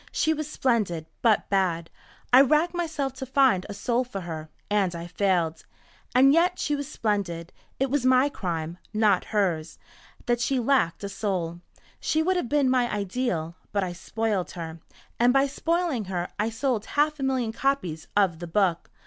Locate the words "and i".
4.67-5.05